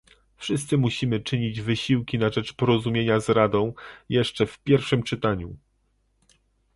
[0.37, 3.73] Wszyscy musimy czynić wysiłki na rzecz porozumienia z Radą,
[4.09, 5.57] jeszcze w pierwszym czytaniu